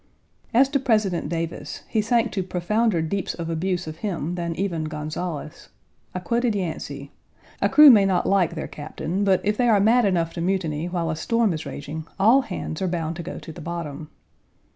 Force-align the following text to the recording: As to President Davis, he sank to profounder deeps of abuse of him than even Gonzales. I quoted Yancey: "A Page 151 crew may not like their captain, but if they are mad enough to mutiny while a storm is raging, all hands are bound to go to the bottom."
As 0.51 0.67
to 0.69 0.79
President 0.79 1.29
Davis, 1.29 1.83
he 1.87 2.01
sank 2.01 2.31
to 2.31 2.41
profounder 2.41 3.03
deeps 3.03 3.35
of 3.35 3.51
abuse 3.51 3.85
of 3.85 3.97
him 3.97 4.33
than 4.33 4.55
even 4.55 4.85
Gonzales. 4.85 5.69
I 6.15 6.17
quoted 6.17 6.55
Yancey: 6.55 7.11
"A 7.61 7.69
Page 7.69 7.77
151 7.77 7.85
crew 7.85 7.89
may 7.91 8.05
not 8.05 8.25
like 8.25 8.55
their 8.55 8.67
captain, 8.67 9.23
but 9.23 9.41
if 9.43 9.57
they 9.57 9.69
are 9.69 9.79
mad 9.79 10.05
enough 10.05 10.33
to 10.33 10.41
mutiny 10.41 10.87
while 10.87 11.11
a 11.11 11.15
storm 11.15 11.53
is 11.53 11.67
raging, 11.67 12.05
all 12.19 12.41
hands 12.41 12.81
are 12.81 12.87
bound 12.87 13.15
to 13.17 13.21
go 13.21 13.37
to 13.37 13.51
the 13.51 13.61
bottom." 13.61 14.09